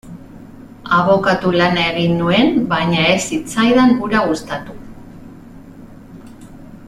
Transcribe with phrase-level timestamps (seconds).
[0.99, 4.79] Abokatu lana egin nuen, baina ez zitzaidan hura gustatu.